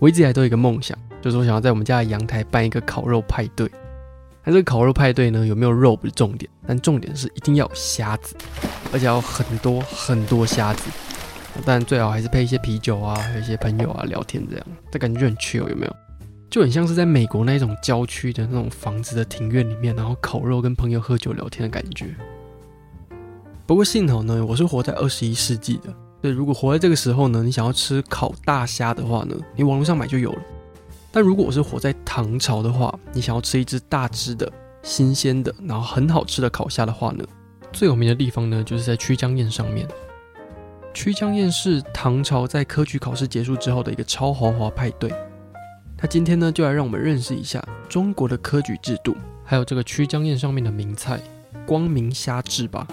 [0.00, 3.70] 我一直以来都有一个梦想，就是我想要在我们家的阳台办一个烤肉派对。
[4.42, 8.34] 那这个烤肉派对呢，有没有肉不是重点，但重点是一定要有虾子，
[8.94, 10.90] 而且要很多很多虾子。
[11.66, 15.96] 当然最好还是配一些啤酒啊，还有一些朋友啊聊天这样，这感觉就很 chill，有没有？
[16.48, 22.06] 就很像是在美国那种郊区的那种房子的庭院里面，然后烤肉跟朋友喝酒聊天的感觉。
[23.66, 25.94] 不过幸好呢，我是活在二十一世纪的。
[26.22, 30.42] 对，如果活在这个时候呢，你想要吃烤大虾的话呢，你网络上买就有了。
[31.10, 37.24] 但如果我是活在唐朝的话，你想要吃一只大只的、新鲜的，然后很好吃的烤虾的话呢，
[37.72, 39.88] 最有名的地方呢，就是在曲江宴上面。
[40.92, 45.10] 曲江宴是唐朝在科举考试结束之后的一个超豪华派对。
[46.02, 51.20] 那今天呢，就来让我们认识一下中国的科举制度，还有这个曲江宴上面的名菜——
[51.66, 52.86] 光明虾翅吧。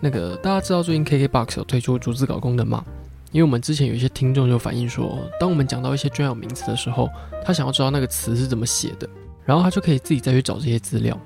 [0.00, 2.84] 那个大家知道最近 KKBOX 有推出逐字稿功能吗？
[3.32, 7.10] 因为我们之前有一些听众就反映说，当我们讲到一些专有名词的时候，
[7.44, 9.08] 他想要知道那个词是怎么写的，
[9.44, 11.18] 然后他就可以自己再去找这些资料。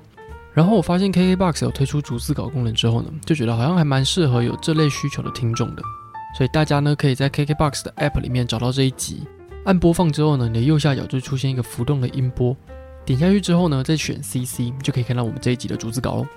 [0.53, 5.83] 然后我发现 KKBOX 有推出逐字稿功能之后呢，就觉得好像还蛮适合有这类需求的听众的。
[6.37, 9.23] 所以大家呢可以在 KKBOX 的 App 里面找到这一集，
[9.65, 12.55] 按播放之后呢，你的右下角就出现一个浮动的音波，
[13.05, 16.27] 点下去之后呢，再选 CC 就可以看到我们这一集的逐字稿喽。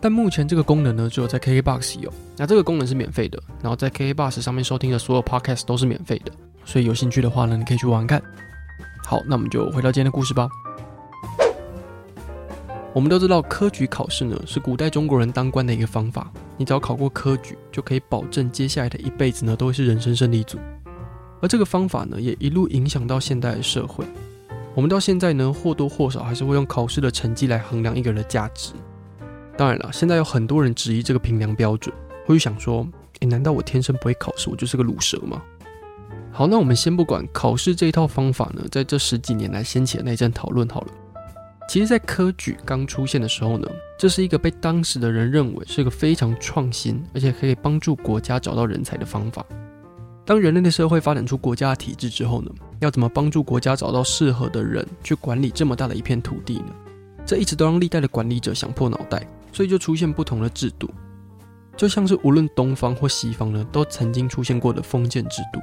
[0.00, 2.12] 但目前这个功能呢，只有在 KKBOX 有。
[2.36, 6.32] 那这个功能是免费的，然后在 KKBOX 上面收听的所有 Podcast 都是免费的，
[6.64, 8.22] 所以有兴趣的话呢，你可以去玩玩看。
[9.04, 10.48] 好，那我们就回到今天的故事吧。
[12.94, 16.30] 我们都知道科举考试呢，是古代中国人当官的一个方法。
[16.56, 20.58] 你只要考过科举，就可以保证接下来的一辈子呢，都会是人生胜利组。
[21.40, 24.04] 而这个方法呢，也一路影响到现代社会。
[24.74, 28.72] 我们到现在呢，或多或少还是会用考试的成绩来衡量一个人的价值。
[29.58, 31.92] 当然了，现在有很多人质疑这个评量标准，
[32.24, 32.86] 会想说
[33.18, 35.42] ：“诶，难道我天生不会考试，我就是个卤蛇吗？”
[36.30, 40.88] 好，那我们先不管考试这一套方法呢，在这十几年来掀起的那一阵讨论好了。
[41.68, 43.68] 其实，在科举刚出现的时候呢，
[43.98, 49.44] 这是一个被当时的人认为是一个非常创新，而且可以帮助国家找到人才的方法。
[50.24, 56.72] 当人类的社会发展出国家的体制之后呢，要怎么帮助国家找到适合的人去管理这么大的一片土地呢？
[57.26, 59.26] 这一直都让历代的管理者想破脑袋。
[59.52, 60.90] 所以就出现不同的制度，
[61.76, 65.60] 就像是无论东方或西方呢，都曾经出现过的封建制度。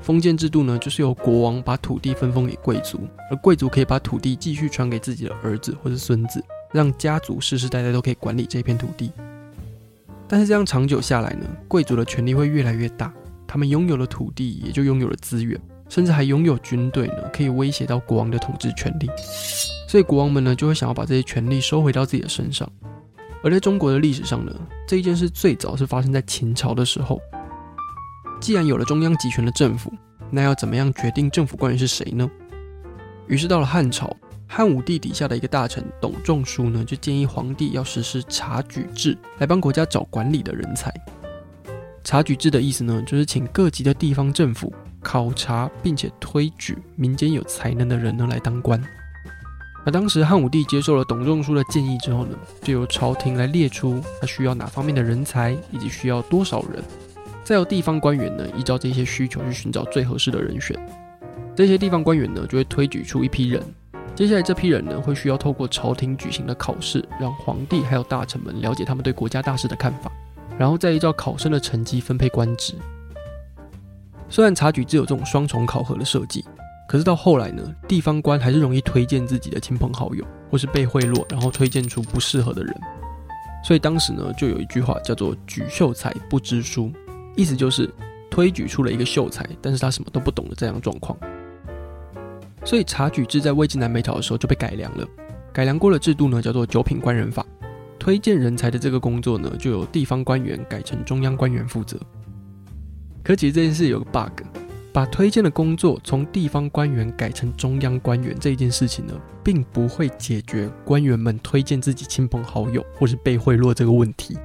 [0.00, 3.00] 封建制度呢，就是由国王把土地分封给贵族，
[3.30, 9.12] 而贵族可以把土地继续传给自己的儿子或是孙子，让家族世世代代都可以管理这片土地。
[10.26, 13.12] 但是这样长久下来呢，贵族的权力会越来越大，
[13.46, 19.10] 他们拥有了土地，也就拥有了资源，甚至还拥有军队呢，可以威胁到国王的统治权力。
[19.86, 22.66] 所以国王们呢，就会想要把这些权力收回到自己的身上。
[23.42, 24.54] 而在中国的历史上呢，
[24.86, 27.20] 这一件事最早是发生在秦朝的时候。
[28.40, 29.92] 既然有了中央集权的政府，
[30.30, 32.30] 那要怎么样决定政府官员是谁呢？
[33.26, 34.14] 于是到了汉朝，
[34.46, 40.92] 汉武帝底下的一个大臣董仲舒呢，就建议皇帝要实施察举制，来帮国家找管理的人才。
[42.02, 48.82] 察举制的意思呢，就是请各级的地方政府考察并且推举民间有才能的人呢来当官。
[49.82, 56.84] 那当时汉武帝接受了董仲舒的建议之后呢，就由朝廷来列出他需要哪方面的人才，以及需要多少人，
[57.42, 60.78] 再由地方官员呢依照这些需求去寻找最合适的人选。
[61.56, 63.62] 这些地方官员呢就会推举出一批人，
[64.14, 70.12] 接下来这批人呢会需要透过朝廷举行的考试，让皇帝还有大臣们了解他们对国家大事的看法，
[70.58, 72.74] 然后再依照考生的成绩分配官职。
[74.28, 76.44] 虽然察举制有这种双重考核的设计。
[76.90, 82.80] 可是到后来呢，地方官还是容易推荐自己的亲朋好友，或是被贿赂，然后推荐出不适合的人。
[83.64, 86.90] 所以当时呢，就有一句话叫做“举秀才不知书”，
[87.36, 87.88] 意思就是
[88.28, 91.16] 推举出了一个秀才，但是他什么都不懂的这样状况。
[92.64, 95.06] 所以察举制在魏晋南北朝的时候就被改良了，
[95.52, 97.46] 改良过的制度呢叫做九品官人法。
[98.00, 101.96] 推荐人才的这个工作呢，就由地方官员改成中央官员负责。
[103.22, 104.42] 可其实这件事有个 bug，
[104.92, 109.14] 把推荐的工作从地方官员改成中央官员这一件事情呢，
[109.44, 114.36] 并不会解决官员们推荐自己亲朋好友或是被贿赂这个问题。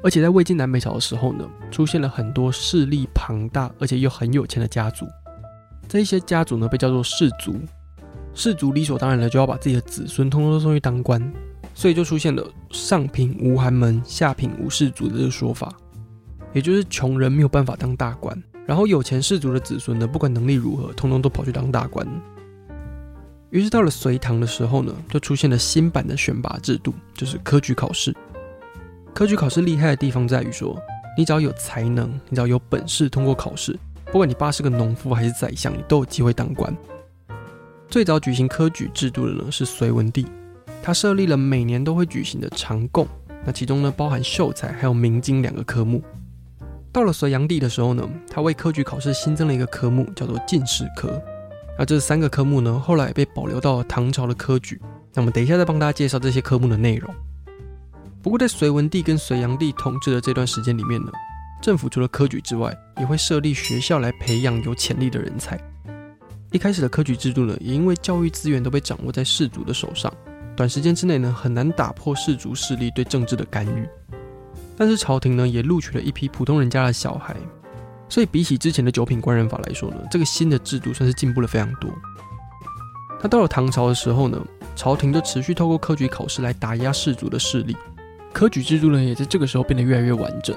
[0.00, 5.04] 而且在魏晋南北朝的时候呢，出现了很多势力庞大而且又很有钱的家族，
[5.88, 7.56] 这一些家族呢被叫做氏族，
[8.32, 11.20] 氏族理所当然的就要把自己的子孙通通送去当官，
[11.74, 15.74] 所以就出现了上品无寒门，下品无士族的这个说法，
[16.52, 22.06] 也就是穷人没有办法当大官，然后有钱氏族的子孙呢，不管能力如何，通通都跑去当大官。
[23.48, 28.14] 于是到了隋唐的时候呢，就出现了新版的选拔制度，就是科举考试。
[29.14, 30.78] 科举考试厉害的地方在于说，
[31.16, 33.74] 你只要有才能，你只要有本事通过考试，
[34.12, 36.76] 不管你爸是个农夫还是宰相，你都有机会当官。
[37.88, 40.26] 最早举行科举制度的呢是隋文帝，
[40.82, 43.08] 他设立了每年都会举行的长贡，
[43.46, 46.02] 那其中呢包含秀才还有明经两个科目。
[46.98, 51.22] 到了隋炀帝的时候呢，他为科举考试新增了一个科目，叫做进士科。
[51.78, 54.80] 那这三个科目呢，后来被保留到了唐朝的科举。
[55.14, 57.08] 那我们等一下再帮大家介绍这些科目的内容。
[58.20, 61.12] 不过，在隋文帝跟隋炀帝统治的这段时间里面呢，
[61.62, 65.56] 政府除了科举之外，也会设立学校来培养有潜力的人才。
[66.50, 70.12] 一开始的科举制度呢，也因为教育资源都被掌握在士族的手上，
[70.56, 73.88] 短时间之内呢，很难打破士族势力对政治的干预。
[74.78, 77.34] 但是朝廷呢，也录取了一批普通人家的小孩，
[78.08, 81.90] 所以比起之前的九品官人法来说呢，这个新的制度算是进步了非常多。
[83.20, 84.40] 那到了唐朝的时候呢，
[84.76, 87.76] 朝廷就持续透过科举考试来打压士族的势力。
[88.32, 90.56] 科举制度呢，也在这个时候变得越来越完整。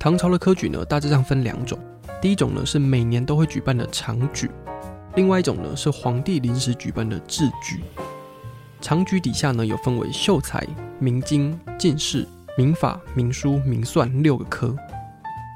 [0.00, 1.78] 唐朝的科举呢，大致上分两种，
[2.20, 4.50] 第一种呢是每年都会举办的长举，
[5.14, 7.84] 另外一种呢是皇帝临时举办的制举。
[8.80, 10.66] 长举底下呢，有分为秀才、
[10.98, 12.26] 明经、进士、
[12.56, 14.74] 民法、民书、民算六个科。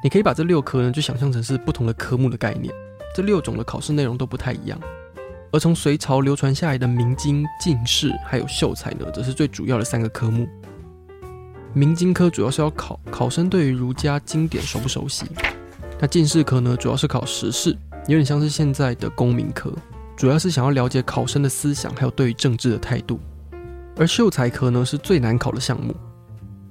[0.02, 2.72] 你可以把这六科呢，就想象成是不同的科目的概念。
[3.14, 4.78] 这六种的考试内容都不太一样。
[5.52, 10.48] 而从隋朝流传下来的明经、进士还有秀才呢，则是最主要的三个科目。
[11.72, 15.24] 明经科主要是要考考生对于儒家经典熟不熟悉，
[15.98, 17.76] 那进士科呢，主要是考时事，
[18.06, 19.72] 有点像是现在的公民科，
[20.16, 23.18] 主要是想要了解考生的思想还有对于政治的态度。
[23.96, 25.94] 而秀才科呢，是最难考的项目，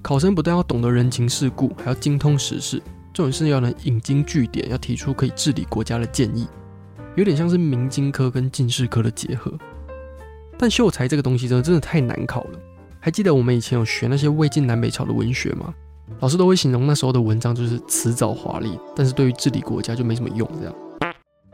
[0.02, 2.82] 考生不但要懂得人情世故，还要精通时事，
[3.14, 6.48] 重点是要能引经据典，要提出可以治理国家的建议，
[7.16, 9.52] 有点像是明经科跟进士科的结合。
[10.58, 12.60] 但秀才这个东西真的真的太难考了。
[13.00, 15.74] 还记得我们以前有学那些魏晋南北朝的文学吗？
[16.20, 20.50] 老师都会形容那时候的文章就是辞藻华丽，但是对于治理国家就没什么用。
[20.60, 20.76] 这样，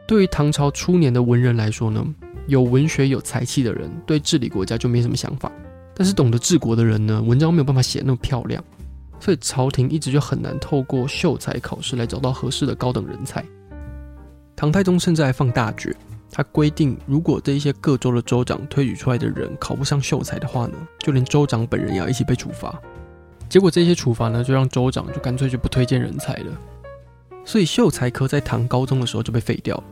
[0.07, 2.03] 对于唐朝初年的文人来说呢，
[2.47, 5.51] 有文学有才气的人对治理国家就没什么想法，
[5.95, 8.63] 但是懂得治国的人呢，文章没有办法写那么漂亮，
[9.19, 13.43] 所以朝廷一直就很难透过秀才考试来找到合适的高等人才。
[14.55, 15.95] 唐太宗甚至还放大决。
[16.31, 22.77] 他规定，如果这一些各州的州长推举出来的人考不上秀才的话呢，就连州长本人也要一起被处罚。
[23.47, 26.51] 结果这些处罚呢，就让州长就干脆就不推荐人才了。
[27.45, 29.83] 所以秀才科在唐高宗的时候就被废掉了。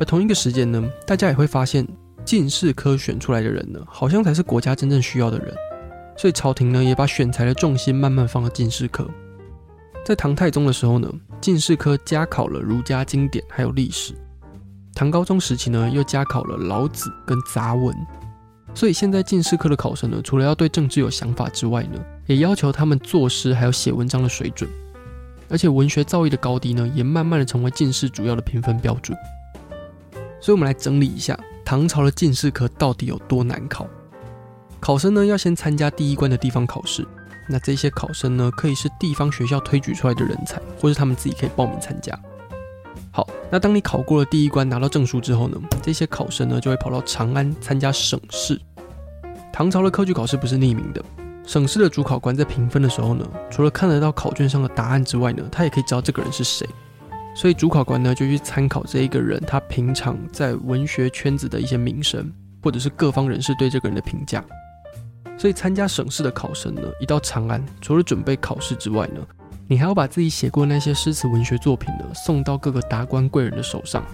[0.00, 1.86] 而同一个时间呢，大家也会发现
[2.24, 5.54] 进士科选出来的人呢，好像才是国家真正需要的人。
[6.16, 9.08] 所以朝廷呢，也把选才的重心慢慢放到进士科。
[10.04, 11.10] 在唐太宗的时候呢，
[11.40, 14.14] 进士科加考了儒家经典还有历史。
[14.94, 17.92] 唐高宗时期呢，又加考了老子跟杂文，
[18.74, 24.70] 所以现在进士科的考生呢，除了要对政治有想法之外呢，也要求他们作诗还有写文章的水准，
[25.48, 29.18] 而且文学造诣的高低呢，也慢慢的成为进士主要的评分标准。
[30.40, 33.86] 所以，我们来整理一下唐朝的进士科到底有多难考。
[34.80, 37.06] 考生呢，要先参加第一关的地方考试，
[37.48, 42.18] 那这些考生呢，可以是地方学校推举出来的人才，或是他们自己可以报名参加。
[43.10, 48.60] 好，那当你考过了第一关，拿到证书之后呢，这些考生呢就会跑到长安参加省试。
[49.52, 51.02] 唐朝的科举考试不是匿名的，
[51.46, 56.68] 省试的主考官在评分的时候呢，除了看得到考卷上的答案之外呢，他也可以知道这个人是谁。
[57.34, 64.42] 所以主考官呢就去参考这一个人他平常在文学圈子的一些名声，或者是各方人士对这个人的评价。
[65.36, 69.20] 所以参加省试的考生呢，一到长安，除了准备考试之外呢，
[69.66, 74.04] 你还要把自己写过那些诗词文学作品呢，送到各个达官贵人的手上，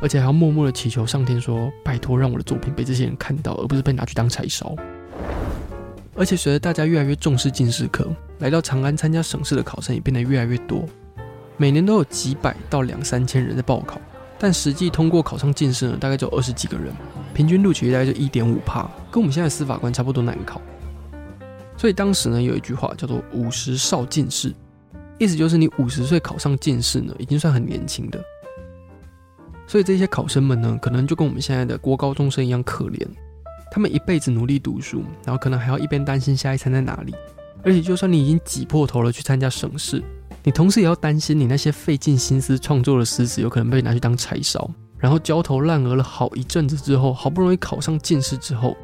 [0.00, 4.76] 而且还要默默的祈求上天说：“拜托，让我的作品被这些人看到，而不是被拿去当柴烧。”
[6.14, 8.06] 而且随着大家越来越重视进士科，
[8.38, 10.88] 来到长安参加省试的考生也变得越来越多，
[11.56, 14.00] 每年都有几百到两三千人在报考，
[14.38, 16.92] 但实际通过考上进士呢，大概只有二十几个人。
[17.32, 20.60] 平均录取率大概就一点五趴，跟我们现在司法官差不多难考。
[21.76, 24.54] 所以当时呢，有一句话叫做“五十少进士”，
[25.18, 28.22] 意思就是你五十岁考上进士呢，已经算很年轻的。
[29.66, 33.04] 所以这些考生们呢，可能就跟我们现在的国高中生一样可怜，
[33.72, 37.12] 他们一辈子努力读书，然后可能还要一边担心下一餐在哪里，
[37.64, 40.00] 而且就算你已经挤破头了去参加省试，
[40.46, 48.76] 你同时也要担心你那些费尽心思创作的诗词有可能被拿去当柴烧，然后焦头烂额了好一阵子之后，好不容易考上进士之后，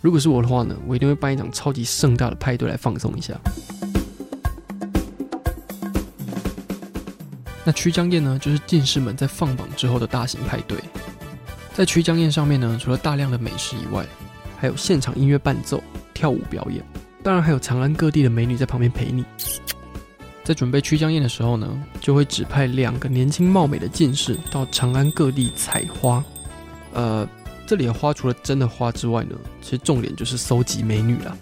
[0.00, 3.34] 如果是我的话呢，我一定会办一场超级盛大的派对来放松一下。
[7.64, 10.76] 那曲江宴呢，就是进士们在放榜之后的大型派对。
[11.72, 14.04] 在曲江宴上面呢，除了大量的美食以外，
[14.58, 15.80] 还有现场音乐伴奏、
[16.12, 16.84] 跳舞表演，
[17.22, 19.24] 当然还有长安各地的美女在旁边陪你。
[20.46, 21.68] 在准备曲江宴的时候呢，
[22.00, 26.24] 就会指派两个年轻貌美的进士到长安各地采花。
[26.92, 27.28] 呃，
[27.66, 31.36] 这里的花除了真的花之外呢，其实重点就是搜集美女了。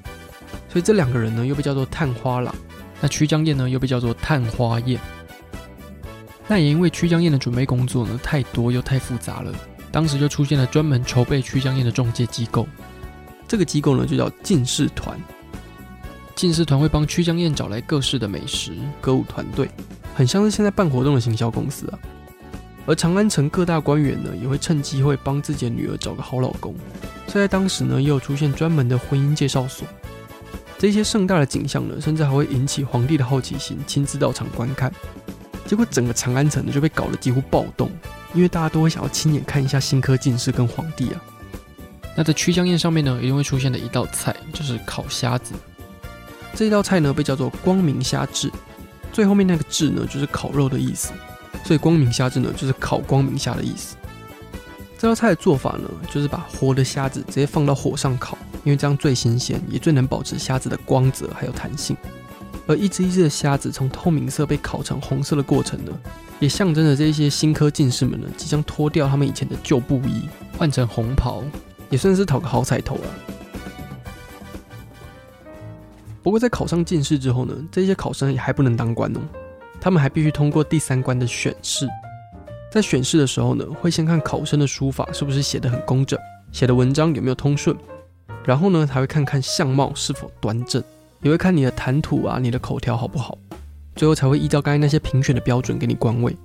[0.71, 2.55] 所以这两个人呢，又被叫做探花郎。
[3.03, 4.99] 那曲江宴呢，又被叫做探花宴。
[6.49, 9.53] 那也因为曲江宴的准备工作呢，太多又太复杂了，
[9.93, 12.67] 当时就出现了专门筹备曲江宴的中介机构，
[13.47, 15.21] 这个机构呢就叫进士团。
[16.45, 19.67] 进士团会帮曲江宴找来各式的美食、歌舞团队，
[20.15, 21.99] 很像是现在办活动的行销公司啊。
[22.85, 26.75] 而长安城各大官员呢，也会趁机会帮自己的女儿找个好老公，
[27.29, 29.89] 所以在当时呢，也有出现专门的婚姻介绍所。
[30.77, 34.93] 这些盛大的景象呢，甚至还会引起皇帝的好奇心，亲自到场观看。
[35.65, 37.91] 结果整个长安城呢就被搞得几乎暴动，
[38.35, 41.25] 因为大家都会想要亲眼看一下新科进士跟皇帝啊。
[42.15, 45.55] 那在曲江宴上面呢，一定会出现的一道菜就是烤虾子。
[46.55, 48.51] 这一道菜呢被叫做光明虾炙，
[49.13, 51.13] 最后面那个炙呢就是烤肉的意思，
[51.65, 53.97] 所以光明虾炙呢就是烤光明虾的意思。
[54.97, 61.97] 这道菜的做法呢就是把活的虾子直接放到火上烤，因为这样最新鲜，也最能保持虾子的光泽还有弹性。
[62.67, 65.93] 而一只一只的虾子从透明色被烤成红色的过程呢，
[66.39, 71.43] 也象征着这些新科进士们呢即将脱掉他们以前的旧布衣，换成红袍，
[71.91, 73.15] 也算是讨个好彩头了。
[76.35, 79.21] 不过在考上进士之后呢，这些考生也还不能当官哦，
[79.81, 81.89] 他们还必须通过第三关的选试。
[82.73, 86.19] 在选试的时候呢，会先看考生的书法是不是写得很工整，
[86.51, 87.77] 写的文章有没有通顺，
[88.45, 90.83] 然后呢，才会看看相貌是否端正。
[91.23, 93.39] 也会看你的谈吐啊，你的口条好不好，
[93.95, 96.37] 最后才会依照刚才那些评选的标准给你官位。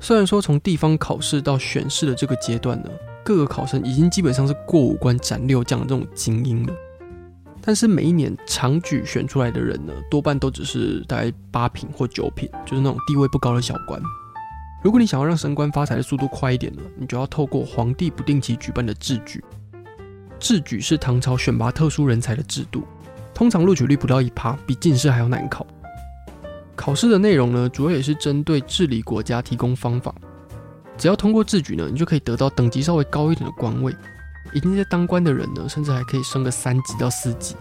[0.00, 2.88] 虽然说从地方考试到选试的这个阶段呢，
[3.22, 6.72] 各个考生已经基本上是过五关斩六将的这种精英了，
[7.66, 14.00] 但是每一年常举选出来的人呢，多半都只是大概八品或九品，就是那种地位不高的小官。
[14.84, 19.42] 如果你想要让升官发财的速度快一点呢，你就要透过皇帝不定期举办的制举。
[20.38, 22.84] 制举是唐朝选拔特殊人才的制度。
[23.34, 25.66] 通常录取率不到一趴，比进士还要难考。
[26.76, 30.14] 考试的内容呢，主要也是针对治理国家提供方法。
[30.96, 33.92] 只要通过制举呢，你就可以得到等级稍微高一点的官位。
[34.52, 37.54] 已经在当官的人呢，甚至还可以升个三级到四级。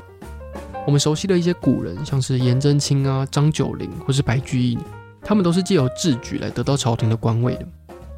[0.85, 4.77] 我们熟悉的一些古人，像是颜真卿啊、张九龄或是白居易，
[5.21, 7.67] 他们都是借由制举来得到朝廷的官位的。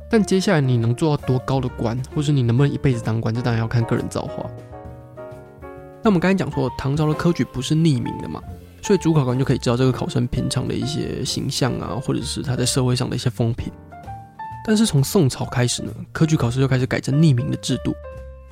[0.10, 4.46] 但接下来你能做到多高的官，或是你能不能一辈子当官，这当然要看个人造化。
[6.04, 8.42] 那我们刚才讲说，唐朝的科举不是匿名的嘛，
[8.82, 13.72] 所以主考官就可以知道这个考生平常的一些形象啊，或者是他在社会上的一些风评。
[14.66, 17.94] 但是从宋朝开始呢，科举考试就开始改成匿名的制度，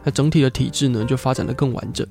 [0.06, 2.08] 那整体的体制呢就发展得更完整。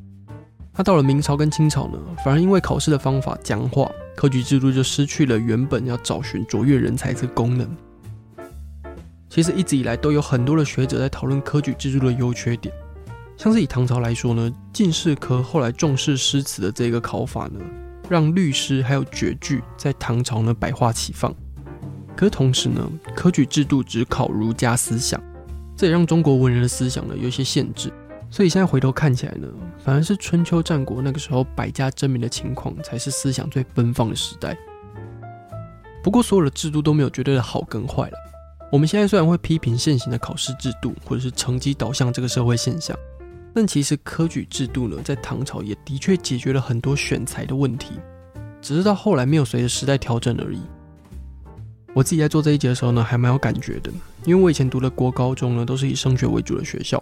[0.77, 7.71] 那到了明朝跟清朝呢，反而因为考试的方法僵化，科举制度就失去了原本要找寻卓越人才这个功能。
[9.31, 12.75] 其实一直以来都有很多的学者在讨论科举制度的优缺点。
[13.37, 17.61] 像是以唐朝来说呢，进士科后来重视诗词的这个考法呢，
[18.09, 21.35] 让律诗还有绝句在唐朝呢百花齐放。
[22.17, 25.21] 可是同时呢，科举制度只考儒家思想，
[25.77, 27.93] 这也让中国文人的思想呢有一些限制。
[28.31, 29.47] 所以现在回头看起来呢，
[29.79, 34.57] 反而是春秋战国那个时候百家争鸣的情况，才是思想最奔放的时代。
[36.03, 38.19] 不过所有的制度都没有绝对的好跟坏了。
[38.73, 42.97] 我们现在虽然会批评现行的考试制度或者是成绩导向这个社会现象。
[43.55, 47.95] 但其实科举制度呢，在唐朝也的确解决了很多选才的问题，
[48.61, 50.61] 只是到后来没有随着时代调整而已。
[51.95, 53.91] 我自己在做这一节的时候呢，还蛮有感觉的，
[54.25, 57.01] 因为我以前读的国高中呢，都是以升学为主的学校。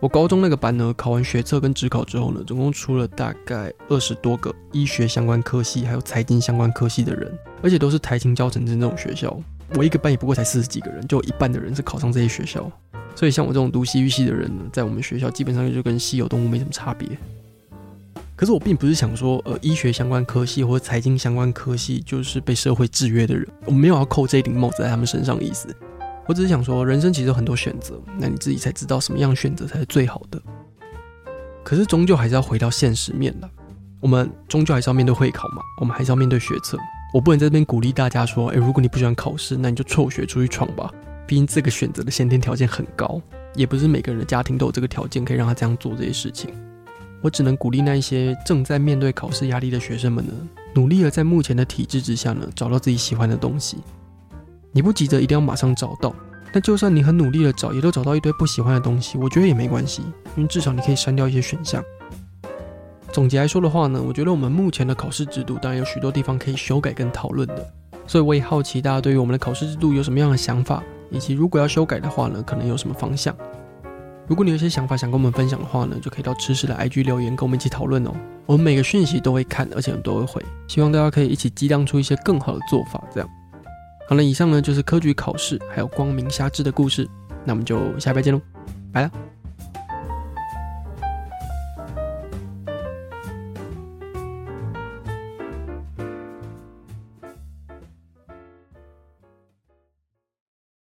[0.00, 7.30] 我高中那个班呢，考完学测跟职考之后呢，总共出了大概二十多个医学相关科系，还有财经相关科系的人，
[7.62, 9.38] 而且都是台清交成这种学校。
[9.74, 12.70] 我一个班也不过才四十几个人，就有一半的人是考上这些学校。
[13.14, 17.06] 所以像我这种读西域系的人呢，在我们学校基本上就跟稀有动物没什么差别。
[18.36, 25.68] 可是我并不是想说，呃，医学相关科系或者财经相关科系就是被社会制约的人，我没有要扣这顶帽子在他们身上的意思。
[26.26, 30.42] 我只是想说，人生其实有很多选择，那你自己才知道什么样选择才是最好的。
[31.62, 33.48] 可是终究还是要回到现实面的，
[34.00, 36.76] 我们终究还是要面对会考嘛，我们还是要面对学测。
[37.12, 40.90] 我不能在这边鼓励大家说，诶，如果你不喜欢考试，那你就辍学出去闯吧。
[41.26, 43.20] 毕竟这个选择的先天条件很高，
[43.54, 46.50] 也不是每个人的家庭都有这个条件可以让他这样做这些事情。
[47.24, 50.32] 我只能鼓励那一些正在面对考试压力的学生们呢，
[50.74, 53.78] 努力的在目前的体制之下呢，找到自己喜欢的东西。
[54.72, 56.14] 你不急着一定要马上找到，
[56.52, 60.02] 但就算你很努力的找，也都找到一堆不喜欢的东西，我觉得也没关系，
[60.36, 61.82] 因为至少你可以删掉一些选项。
[63.10, 67.66] 总结来说的话呢，我觉得我们目前的考试制度当然有许多地方可以修改跟讨论的，
[68.06, 73.34] 所以我也好奇大家对于我们的考试制度有什么样的想法，以及如果要修改的话呢，可能有什么方向。
[74.26, 78.12] 如果你有些想法想跟我们分享的话呢，就可以到吃史的 IG 留言跟我们一起讨论哦。
[78.46, 80.42] 我们每个讯息都会看，而且都会回。
[80.66, 83.02] 希望大家可以一起激荡出一些更好的做法。
[83.12, 83.28] 这样，
[84.08, 87.08] 好了，以上呢就是科举考试还有光明瞎支的故事。
[87.44, 88.40] 那我们就下礼拜见喽，
[88.92, 89.10] 拜了。